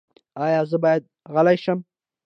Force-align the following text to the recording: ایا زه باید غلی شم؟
ایا 0.45 0.61
زه 0.69 0.77
باید 0.83 1.03
غلی 1.33 1.57
شم؟ 1.63 1.79